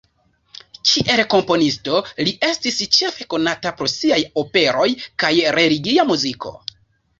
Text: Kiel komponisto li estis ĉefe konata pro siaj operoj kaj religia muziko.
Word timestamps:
Kiel 0.91 1.21
komponisto 1.33 1.99
li 2.29 2.33
estis 2.47 2.81
ĉefe 2.97 3.29
konata 3.35 3.75
pro 3.83 3.91
siaj 3.99 4.19
operoj 4.45 4.89
kaj 5.27 5.33
religia 5.61 6.11
muziko. 6.13 6.57